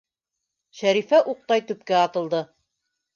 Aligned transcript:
Шәрифә 0.79 1.19
уҡтай 1.33 1.63
төпкә 1.73 1.99
атылды. 2.07 2.41